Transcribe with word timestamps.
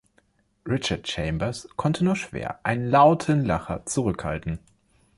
Richard 0.67 1.03
Chambers 1.07 1.69
konnte 1.75 2.03
nur 2.03 2.15
schwer 2.15 2.59
einen 2.65 2.89
lauten 2.89 3.45
Lacher 3.45 3.85
zurückhalten. 3.85 4.57